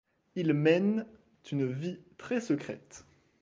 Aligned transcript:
Ils 0.33 0.53
mènent 0.55 1.05
une 1.51 1.71
vie 1.71 1.99
très 2.17 2.41
secrète. 2.41 3.05